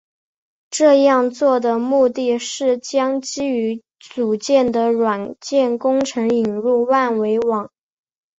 [0.71, 7.69] 这样做的目的是将基于组件的软件工程引入万维网。